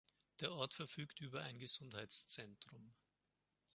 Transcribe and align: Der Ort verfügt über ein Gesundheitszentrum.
Der 0.39 0.51
Ort 0.53 0.73
verfügt 0.73 1.19
über 1.21 1.43
ein 1.43 1.59
Gesundheitszentrum. 1.59 2.91